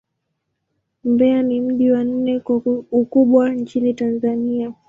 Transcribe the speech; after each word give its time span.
Mbeya 1.03 1.41
ni 1.43 1.61
mji 1.61 1.91
wa 1.91 2.03
nne 2.03 2.39
kwa 2.39 2.55
ukubwa 2.91 3.49
nchini 3.53 3.93
Tanzania. 3.93 4.73